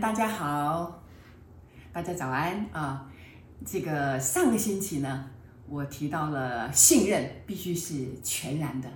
[0.00, 1.02] 大家好，
[1.90, 3.06] 大家早安啊！
[3.64, 5.24] 这个上个星期呢，
[5.70, 8.88] 我提到了信任必须是全然的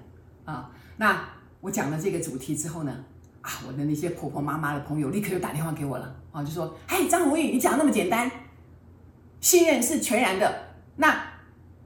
[0.44, 0.70] 啊。
[0.98, 1.24] 那
[1.62, 2.94] 我讲了这个主题之后呢，
[3.40, 8.30] 啊，我的那些婆婆妈妈的朋友立刻就打电话给我了啊，就说：“哎，张鸿玉，你讲那么简单，
[9.40, 10.52] 信任是全然的。
[10.96, 11.18] 那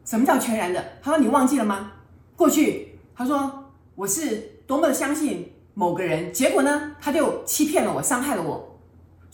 [0.04, 0.84] 什么叫全然的？
[1.00, 1.92] 他说你忘记了吗？
[2.34, 8.73] 过去他说我是多么的相信。”某个人，结果呢，他就欺骗了我，伤害了我。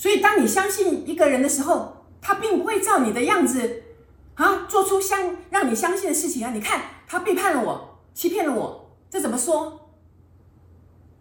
[0.01, 3.83] 所以，当你相信一个人的时候，他并不会照你的样子
[4.35, 6.51] 啊，做出相让你相信的事情啊。
[6.53, 9.91] 你看，他背叛了我，欺骗了我，这怎么说？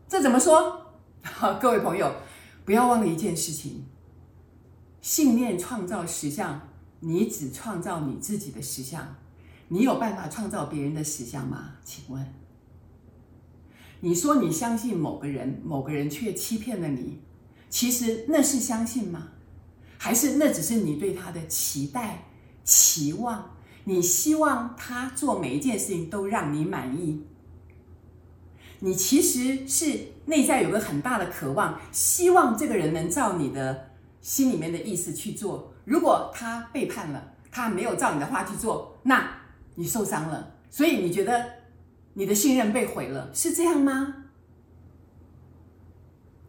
[0.07, 0.93] 这怎么说？
[1.21, 2.09] 好， 各位朋友，
[2.63, 3.85] 不要忘了一件事情：
[5.01, 6.69] 信念创造实相，
[7.01, 9.17] 你只创造你自己的实相，
[9.67, 11.73] 你有办法创造别人的实相吗？
[11.83, 12.33] 请问？
[13.99, 17.19] 你说你相信某个人，某个人却欺骗了你，
[17.69, 19.29] 其实那是相信吗？
[19.97, 22.25] 还是那只是你对他的期待、
[22.63, 23.55] 期望？
[23.83, 27.25] 你希望他做每一件事情都让你满意？
[28.79, 35.73] 你其实是内在有个很大的渴望，希望这个人能照你的心里面的意思去做。
[35.85, 39.29] 如果他背叛了，他没有照你的话去做，那
[39.75, 40.55] 你受伤了。
[40.69, 41.59] 所以你觉得？
[42.15, 44.25] 你的信任被毁了，是这样吗？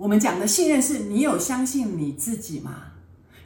[0.00, 2.92] 我们讲的信任是你有相信你自己吗？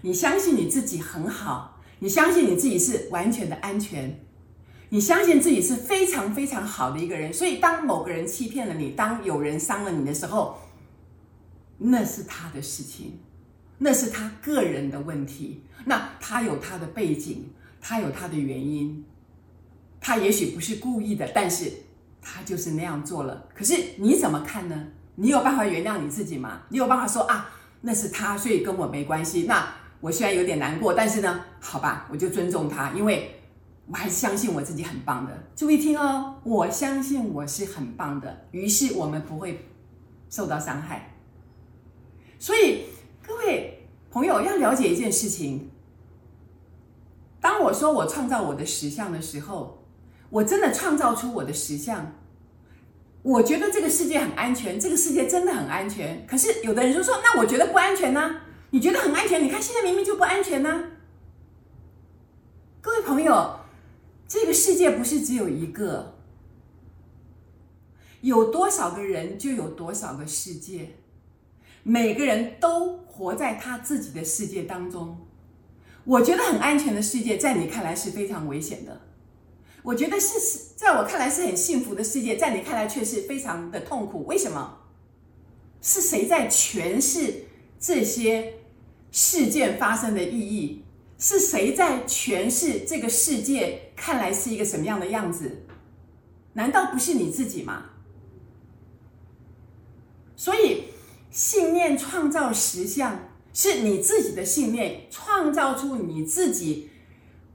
[0.02, 4.20] 你相信你自己很好，你相信你自己是完全的安全，
[4.90, 7.32] 你相信自己是非常非常好的一个人。
[7.32, 10.56] 所以，当某个人欺骗了你，当有人伤了你的时候，
[11.76, 13.18] 那是他的事情，
[13.78, 15.64] 那是他个人的问题。
[15.86, 19.04] 那他有他的背景，他有他的原因，
[20.00, 21.72] 他也许不是故意的，但是。
[22.26, 24.86] 他就是那样做了，可是你怎么看呢？
[25.16, 26.62] 你有办法原谅你自己吗？
[26.68, 29.44] 你有办法说啊，那是他，所以跟我没关系。
[29.44, 29.66] 那
[30.00, 33.40] 我虽然有点难过，但是呢，好吧，我就尊重他，因为
[33.86, 35.32] 我还是相信我自己很棒的。
[35.54, 39.66] 注意听哦，我相信我是很棒的，于是我们不会
[40.30, 41.16] 受到伤害。
[42.38, 42.84] 所以
[43.26, 45.70] 各位朋友要了解一件事情：
[47.40, 49.80] 当我说我创造我的实相的时候。
[50.30, 52.12] 我真的创造出我的实相，
[53.24, 56.26] 我觉得这个世界很安全，这个世界真的很安全。
[56.26, 60.90] 可是有的人就说：“那我觉得不安全呢？”你觉得很安全，你看现在明明就不安全呢。
[62.82, 63.60] 各位朋友，
[64.28, 66.18] 这个世界不是只有一个，
[68.20, 70.96] 有多少个人就有多少个世界，
[71.82, 75.26] 每个人都活在他自己的世界当中。
[76.04, 79.00] 我觉得很安全的世界，在你看来是非常危险的。
[79.84, 84.24] 我觉得是是，在我看来是很幸福的世界，在你看来却是非常的痛苦。
[84.24, 84.78] 为什么？
[85.82, 87.44] 是谁在诠释
[87.78, 88.54] 这些
[89.12, 90.82] 事件发生的意义？
[91.18, 95.64] 是谁在诠释这个世界看来是一个什么样的样子？
[96.54, 97.90] 难道不是你自己吗？
[100.34, 100.84] 所以，
[101.30, 106.88] 信念创造实相，是你自己的信念创造出你自己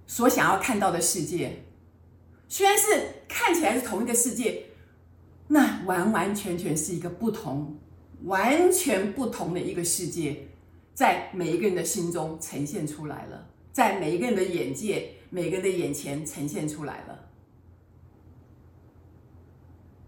[0.06, 1.64] 所想要看到的世界。
[2.52, 2.86] 虽然是
[3.28, 4.64] 看起来是同一个世界，
[5.50, 7.78] 那完完全全是一个不同、
[8.24, 10.48] 完全不同的一个世界，
[10.96, 17.30] 在每一个人的心中呈现出来了，在每一个人的眼界、每个人的眼前呈现出来了。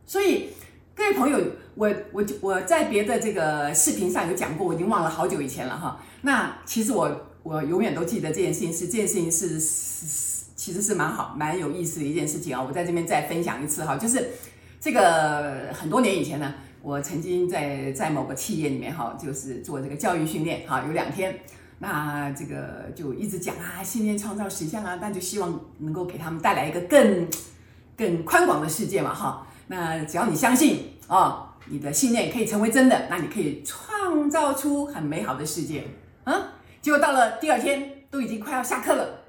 [0.07, 0.47] 所以，
[0.95, 1.39] 各位朋友，
[1.75, 6.03] 我我我在别的这个视频上有讲过，我已经忘了好久以前了哈。
[6.23, 10.40] 那其实我我永远都记得这件事情是这件事情是是。
[10.61, 12.61] 其实是蛮好、蛮有意思的一件事情啊！
[12.61, 14.29] 我在这边再分享一次哈，就是
[14.79, 21.35] 这个很多年以前呢，我曾经在在某个企业里面哈，就是做这个教育训练哈，有两天，
[21.79, 27.27] 那这个就一直讲啊，信念创造实相啊，那就希望能够给他们带来一个更
[27.97, 29.47] 更宽广的世界嘛哈。
[29.65, 35.85] 那只要你相信啊，你的信念可以成为真的，那你可以创造出很美好的世界
[36.23, 36.53] 啊。
[36.83, 39.20] 结果到了第二天，都已经快要下课了。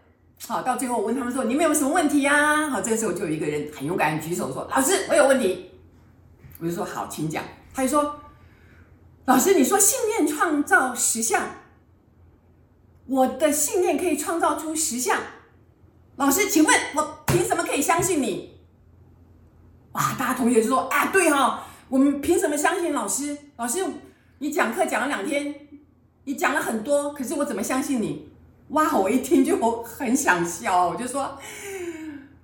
[0.48, 5.70] 好，到最后我问他们说：“你们有什么问题呀？”好，这个时候就有一个人很勇敢举手说：“老师，我有问题。”
[6.58, 8.20] 我就说：“好，请讲。”他就说
[9.26, 11.48] ：“老师，你说信念创造实相，
[13.06, 15.16] 我的信念可以创造出实相。
[16.16, 18.58] 老师，请问我凭什么可以相信你？”
[19.92, 21.58] 哇，大家同学就说：“啊，对哈、哦，
[21.88, 23.38] 我们凭什么相信老师？
[23.56, 23.84] 老师，
[24.40, 25.68] 你讲课讲了两天，
[26.24, 28.28] 你讲了很多，可是我怎么相信你？”
[28.72, 28.98] 哇！
[28.98, 31.38] 我一听就很想笑，我就说：“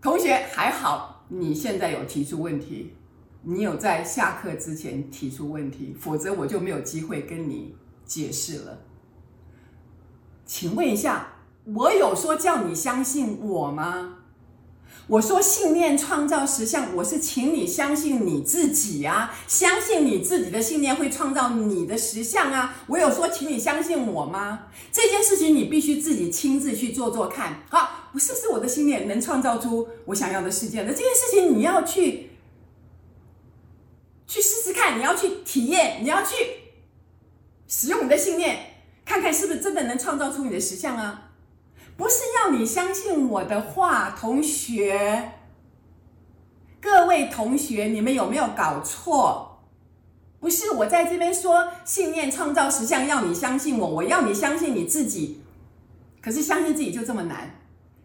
[0.00, 2.94] 同学还好，你现在有提出问题，
[3.42, 8.78] 你有在下课之前提出问题，否则我就没有机会跟你解释了。
[10.44, 11.28] 请问一下，
[11.64, 14.17] 我有说叫你相信我吗？
[15.08, 22.76] 我说信念创造实相，我是请你相信你自己啊，相信你自己的信念会创造你的实相啊。
[22.88, 24.66] 我有说请你相信我吗？
[24.92, 27.62] 这件事情你必须自己亲自去做做看。
[27.70, 30.82] 好，我是不是我的信念能创造出我想要的世界？
[30.82, 32.32] 那这件事情你要去
[34.26, 36.34] 去试试看，你要去体验，你要去
[37.66, 38.74] 使用你的信念，
[39.06, 41.27] 看看是不是真的能创造出你的实相啊。
[41.98, 45.32] 不是要你相信我的话，同学，
[46.80, 49.58] 各位同学，你们有没有搞错？
[50.38, 55.42] 不是我在这边说信念创造实相，要你相信我，我要你相信你自己。
[56.22, 57.50] 可是相信自己就这么难？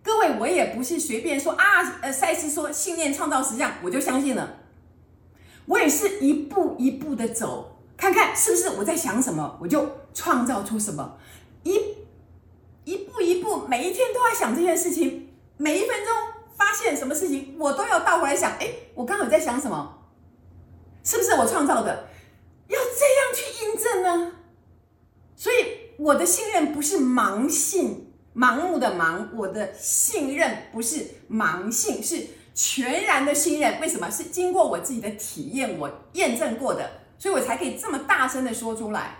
[0.01, 4.55] 各位，我也不是随便说啊，呃，赛斯说信念创造实相，我就相信了。
[5.67, 11.19] 我也是一步一步的走，看看是不是我在想什么，我就创造出什么。
[11.61, 11.79] 一。
[12.85, 16.13] 一步一步，每一天都在想这件事情，每一分钟
[16.57, 18.51] 发现什么事情，我都要倒回来想。
[18.59, 19.99] 哎，我刚好在想什么？
[21.03, 22.09] 是不是我创造的？
[22.67, 24.31] 要这样去印证呢？
[25.35, 25.55] 所以
[25.97, 29.27] 我的信任不是盲信，盲目的盲。
[29.35, 33.79] 我的信任不是盲信，是全然的信任。
[33.79, 34.09] 为什么？
[34.09, 39.17] 是经过我自己的体验，我验证过的，所以我才可以这么大声的说出来。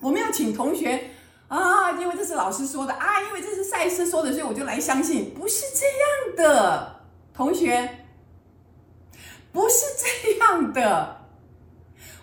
[0.00, 1.10] 我们要请同学。
[1.50, 5.34] 啊，因为这是老师说的啊，因为这是赛斯说的，所以我就来相信。
[5.34, 7.00] 不是这样的，
[7.34, 8.06] 同学，
[9.50, 11.16] 不是这样的。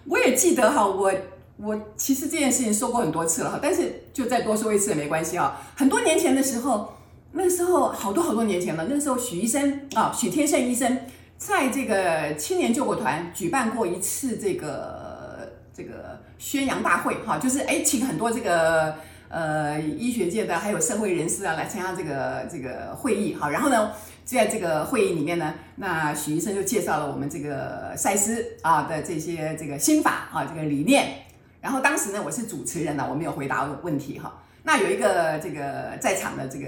[0.06, 1.14] 我也记得哈，我
[1.58, 5.62] 我其实这件事情说过很多次了哈，但是就再多说一次也没关系啊。
[5.76, 6.94] 很多年前的时候，
[7.34, 11.02] 那时候好多好多年前了，那时候许医生啊，许天胜医生
[11.38, 18.96] 在这个青年救国团举办过一次这个这个宣扬大会哈，就是哎，请很多这个。
[19.30, 23.92] 呃，医学界的还有社会人士啊，来参加这个这个会议，好，然后呢，
[24.24, 31.24] 在这个会议里面呢，那许医生就介绍了我们这个赛斯啊的这些这个心法啊，这个理念。
[31.60, 34.34] 然后当时呢，我是主持人呢，我没有回答问题哈。
[34.64, 36.68] 那有一个这个在场的这个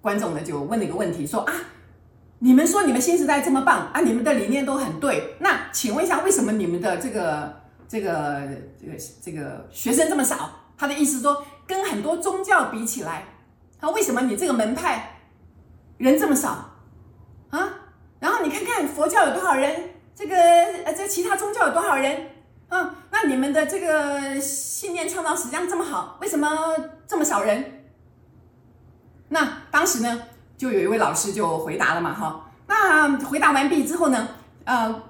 [0.00, 1.52] 观众呢，就问了一个问题，说啊，
[2.40, 8.42] 你们说你们新时代这么棒啊，你们的理念都很对，那请问一下，为什么你们的这个这个
[8.80, 8.92] 这个
[9.22, 10.50] 这个学生这么少？
[10.78, 13.24] 他的意思说，跟很多宗教比起来，
[13.80, 15.20] 他为什么你这个门派
[15.98, 16.70] 人这么少
[17.50, 17.68] 啊？
[18.20, 22.30] 然后你看看佛教有多少人，这个呃，这其他宗教有多少人
[22.68, 22.94] 啊？
[23.10, 26.48] 那你们的这个信念创造实际上这么好，为什么
[27.06, 27.86] 这么少人？
[29.28, 30.22] 那当时呢，
[30.56, 32.50] 就有一位老师就回答了嘛，哈。
[32.66, 34.28] 那回答完毕之后呢，
[34.64, 35.02] 呃。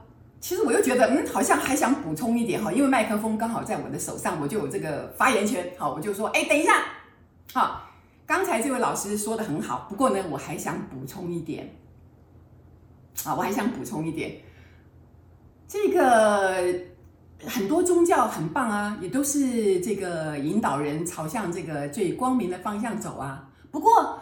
[0.47, 5.73] 其实我又觉得，嗯，好像还想补充一点哈，因为麦克风刚好在我的手上，我就有这个发言权。
[5.77, 6.85] 好，我就说，哎，等一下，
[7.53, 7.91] 好，
[8.25, 11.75] 刚才这位老师说的很好，不过呢，我还想补充一点，
[13.25, 14.37] 啊，我还想补充一点，
[15.67, 16.63] 这个
[17.45, 23.51] 很多宗教很棒啊，也都是这个引导人朝向这个最光明的方向走啊。
[23.73, 24.21] 不过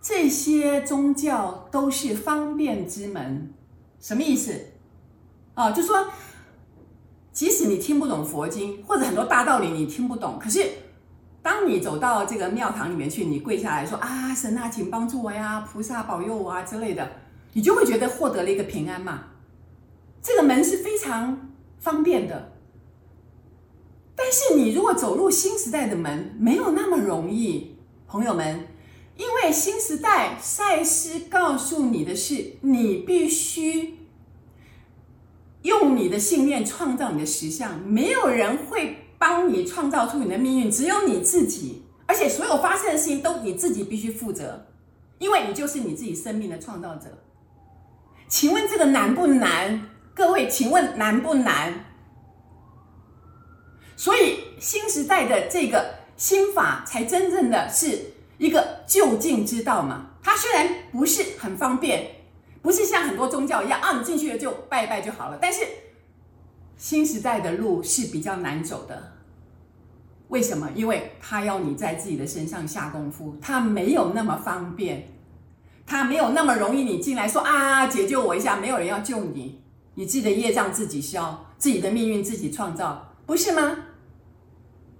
[0.00, 3.52] 这些宗教都是方便之门，
[4.00, 4.54] 什么意思？
[5.58, 6.06] 啊，就说，
[7.32, 10.64] 即使你听不懂佛经，或者很多大道理你听不懂，可是
[11.42, 17.10] 当你走到这个庙堂里面去，你跪下来说啊，神啊，请帮助我呀，菩萨保佑我啊之类的，
[17.54, 19.24] 你就会觉得获得了一个平安嘛。
[20.22, 21.50] 这个门是非常
[21.80, 22.52] 方便的。
[24.14, 28.68] 但是你如果走入新时代的门，没有那么容易，朋友们，
[29.16, 33.97] 因为新时代赛斯告诉你的是，你必须。
[35.62, 41.84] 用你的信念创造你的实相，没有人会帮你创造出你的命运，只有你自己。
[42.06, 44.66] 而且所有发生的事情都你自己必须负责，
[45.18, 47.24] 因为你就是你自己生命的创造者。
[48.28, 49.90] 请问这个难不难？
[50.14, 51.84] 各位，请问难不难？
[53.96, 60.12] 所以新时代的这个心法才真正的是一个究竟之道嘛。
[60.22, 62.17] 它虽然不是很方便。
[62.68, 65.38] 不是像很多宗教一样啊，你进去了就拜拜就好了。
[65.40, 65.66] 但是
[66.76, 69.14] 新时代的路是比较难走的，
[70.28, 70.70] 为什么？
[70.74, 75.08] 因为他要你在自己的身上下功夫，他没有那么方便，
[75.86, 76.82] 他没有那么容易。
[76.82, 79.62] 你进来说啊，解救我一下，没有人要救你，
[79.94, 83.86] 你自己的业障自己消，自己的命运自己创造，不是吗？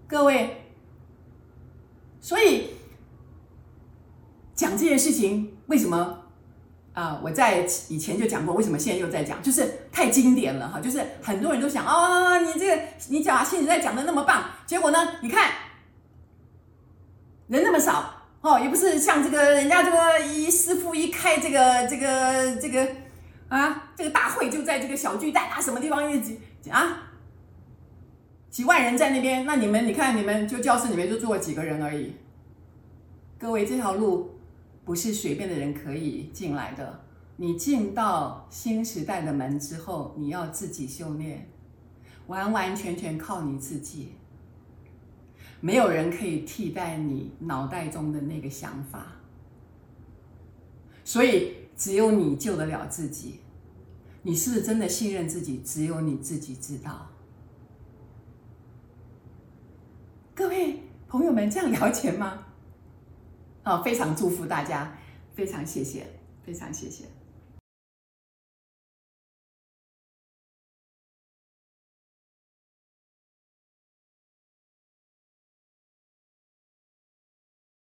[0.07, 0.65] 各位，
[2.19, 2.71] 所以
[4.55, 6.18] 讲这件事情，为什么？
[6.99, 9.41] 啊、我在以前就讲过，为什么现在又在讲？
[9.41, 15.53] 就是太经典了哈，就是很多人都想哦，你这个你讲新时代讲的那么棒，结果呢，你看
[17.47, 22.89] 人那么少哦，也不是像这个人家这个一师傅一开这个这个这个
[23.49, 27.11] 啊，这个大会就在这个小巨蛋啊什么地方一几啊
[28.51, 32.17] 几万人在那边，那你们你看你们就教室里面就坐了几个人而已。
[33.39, 34.38] 各位，这条路
[34.89, 37.05] 不是随便的人可以进来的。
[37.37, 41.47] 你进到新时代的门之后，你要自己修炼，
[42.27, 44.13] 完完全全靠你自己。
[45.61, 49.09] 没有人可以替代你脑袋中的那个想法，
[51.05, 53.41] 所以只有你救得了自己。
[54.23, 55.61] 你是不是真的信任自己？
[55.63, 57.11] 只有你自己知道。
[60.35, 62.47] 各位朋友们，这样了解吗？
[63.69, 64.97] 啊，非常祝福大家，
[65.35, 66.07] 非常谢谢，
[66.43, 67.05] 非常谢谢。